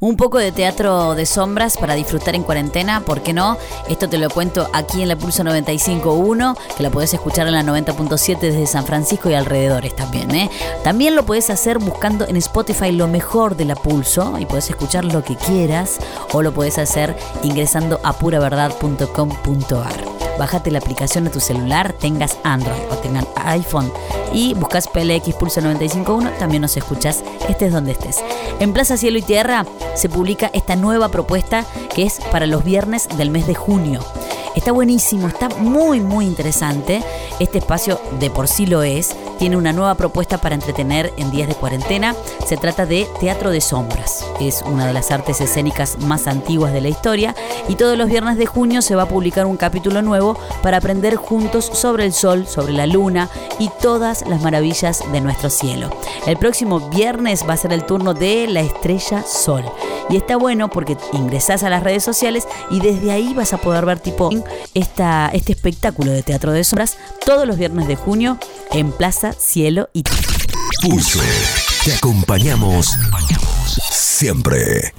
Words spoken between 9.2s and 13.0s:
y alrededores también, ¿eh? También lo podés hacer buscando en Spotify